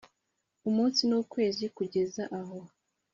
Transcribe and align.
umunsi 0.69 1.01
n 1.09 1.11
ukwezi 1.21 1.65
kugeza 1.75 2.23
aho 2.39 2.59